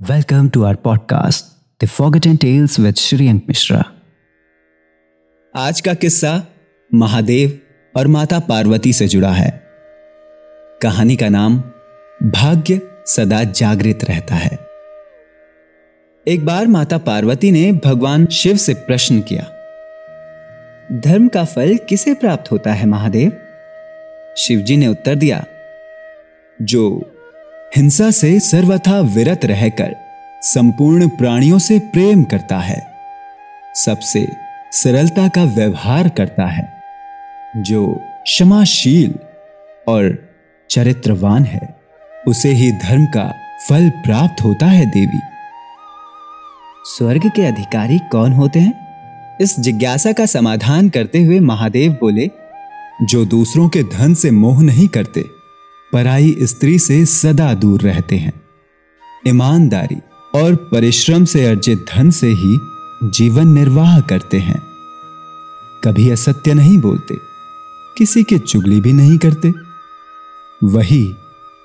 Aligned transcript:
Welcome 0.00 0.50
to 0.50 0.56
our 0.56 0.76
podcast, 0.76 1.42
The 1.82 1.88
Forgotten 1.88 2.38
Tales 2.38 2.76
with 2.78 2.94
Shriyank 2.94 3.40
Mishra. 3.50 3.84
आज 5.56 5.80
का 5.80 5.94
किस्सा 5.94 6.46
महादेव 6.94 7.60
और 7.96 8.06
माता 8.06 8.38
पार्वती 8.38 8.92
से 8.92 9.08
जुड़ा 9.08 9.32
है। 9.32 9.66
कहानी 10.82 11.16
का 11.16 11.28
नाम 11.28 11.58
भाग्य 12.22 12.80
सदा 13.06 13.44
जागृत 13.44 13.98
रहता 14.04 14.34
है। 14.34 14.58
एक 16.28 16.46
बार 16.46 16.66
माता 16.66 16.98
पार्वती 16.98 17.52
ने 17.52 17.72
भगवान 17.72 18.26
शिव 18.26 18.56
से 18.56 18.74
प्रश्न 18.74 19.20
किया 19.20 19.44
धर्म 20.92 21.28
का 21.28 21.44
फल 21.44 21.76
किसे 21.76 22.14
प्राप्त 22.14 22.52
होता 22.52 22.72
है 22.72 22.86
महादेव? 22.86 23.32
शिवजी 24.36 24.76
ने 24.76 24.86
उत्तर 24.86 25.14
दिया 25.14 25.46
जो 26.62 27.09
हिंसा 27.76 28.10
से 28.10 28.40
सर्वथा 28.40 29.00
विरत 29.00 29.44
रहकर, 29.44 29.96
संपूर्ण 30.42 31.08
प्राणियों 31.08 31.58
से 31.58 31.78
प्रेम 31.78 32.22
करता 32.22 32.58
है। 32.58 32.86
सबसे 33.74 34.28
सरलता 34.72 35.28
का 35.28 35.44
व्यवहार 35.44 36.08
करता 36.08 36.46
है, 36.46 36.82
जो 37.56 38.00
क्षमाशील 38.24 39.14
और 39.88 40.28
चरित्रवान 40.70 41.44
है, 41.44 41.76
उसे 42.28 42.48
ही 42.48 42.72
धर्म 42.72 43.06
का 43.06 43.34
फल 43.68 43.90
प्राप्त 43.90 44.44
होता 44.44 44.66
है 44.66 44.86
देवी। 44.86 45.20
स्वर्ग 46.84 47.30
के 47.36 47.42
अधिकारी 47.42 47.98
कौन 47.98 48.32
होते 48.32 48.60
हैं? 48.60 48.74
इस 49.40 49.60
जिज्ञासा 49.60 50.12
का 50.12 50.26
समाधान 50.26 50.88
करते 50.88 51.22
हुए 51.22 51.40
महादेव 51.40 51.92
बोले, 51.92 52.30
जो 53.02 53.24
दूसरों 53.24 53.68
के 53.68 53.82
धन 53.82 54.14
से 54.14 54.30
मोह 54.30 54.62
नहीं 54.62 54.88
करते 54.88 55.39
पराई 55.92 56.36
स्त्री 56.40 56.78
से 56.78 57.04
सदा 57.06 57.54
दूर 57.54 57.80
रहते 57.80 58.16
हैं। 58.16 58.32
ईमानदारी 59.28 59.96
और 60.34 60.54
परिश्रम 60.72 61.24
से 61.24 61.46
अर्जित 61.46 61.84
धन 61.94 62.10
से 62.10 62.26
ही 62.26 62.58
जीवन 63.10 63.48
निर्वाह 63.48 64.00
करते 64.00 64.38
हैं। 64.38 64.60
कभी 65.84 66.10
असत्य 66.10 66.54
नहीं 66.54 66.78
बोलते, 66.78 67.16
किसी 67.98 68.22
की 68.22 68.38
चुगली 68.38 68.80
भी 68.80 68.92
नहीं 68.92 69.18
करते। 69.18 69.52
वही 70.66 71.14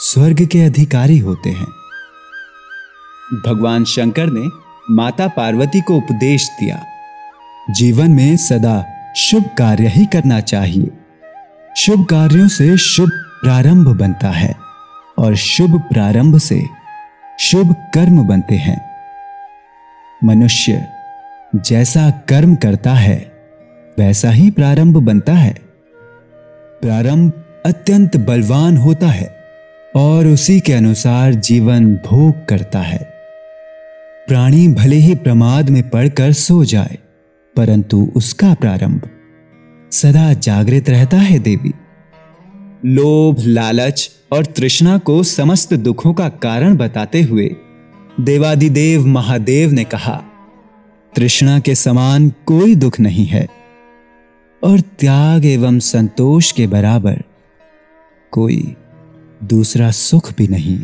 स्वर्ग 0.00 0.44
के 0.46 0.60
अधिकारी 0.60 1.18
होते 1.18 1.50
हैं। 1.50 1.68
भगवान 3.46 3.84
शंकर 3.84 4.26
ने 4.26 4.48
माता 4.90 5.26
पार्वती 5.28 5.80
को 5.80 5.96
उपदेश 5.96 6.48
दिया, 6.60 6.82
जीवन 7.70 8.10
में 8.10 8.36
सदा 8.36 8.84
शुभ 9.16 9.44
कार्य 9.58 9.88
ही 9.88 10.06
करना 10.06 10.40
चाहिए। 10.40 10.90
शुभ 11.76 12.04
कार्यों 12.04 12.48
से 12.48 12.76
शुभ 12.78 13.10
प्रारंभ 13.46 13.88
बनता 13.88 14.28
है 14.28 14.54
और 15.18 15.34
शुभ 15.34 15.78
प्रारंभ 15.80 16.38
से 16.38 16.66
शुभ 17.40 17.74
कर्म 17.94 18.22
बनते 18.22 18.54
हैं। 18.54 18.80
मनुष्य 20.24 20.88
जैसा 21.56 22.10
कर्म 22.10 22.54
करता 22.54 22.94
है, 22.94 23.32
वैसा 23.98 24.30
ही 24.30 24.50
प्रारंभ 24.50 24.96
बनता 24.96 25.32
है। 25.32 25.54
प्रारंभ 26.82 27.32
अत्यंत 27.66 28.16
बलवान 28.16 28.76
होता 28.76 29.06
है 29.06 29.36
और 29.96 30.26
उसी 30.26 30.60
के 30.60 30.72
अनुसार 30.72 31.34
जीवन 31.34 31.94
भोग 31.96 32.44
करता 32.46 32.78
है। 32.78 32.98
प्राणी 34.28 34.68
भले 34.68 34.96
ही 34.96 35.14
प्रमाद 35.14 35.70
में 35.70 35.90
पड़कर 35.90 36.32
सो 36.32 36.64
जाए, 36.64 36.98
परंतु 37.56 38.12
उसका 38.16 38.54
प्रारंभ 38.54 39.08
सदा 39.92 40.32
जागृत 40.32 40.90
रहता 40.90 41.16
है 41.16 41.38
देवी। 41.38 41.74
लोभ, 42.84 43.36
लालच 43.38 44.10
और 44.32 44.44
तृष्णा 44.46 44.98
को 44.98 45.22
समस्त 45.22 45.74
दुखों 45.74 46.12
का 46.14 46.28
कारण 46.28 46.76
बताते 46.76 47.22
हुए 47.22 47.48
देवादिदेव 48.20 49.06
महादेव 49.06 49.72
ने 49.72 49.84
कहा, 49.84 50.22
तृष्णा 51.16 51.58
के 51.60 51.74
समान 51.74 52.28
कोई 52.46 52.74
दुख 52.74 53.00
नहीं 53.00 53.26
है 53.26 53.46
और 54.62 54.80
त्याग 54.80 55.44
एवं 55.46 55.78
संतोष 55.78 56.52
के 56.52 56.66
बराबर 56.66 57.22
कोई 58.32 58.76
दूसरा 59.44 59.90
सुख 59.90 60.32
भी 60.36 60.48
नहीं। 60.48 60.78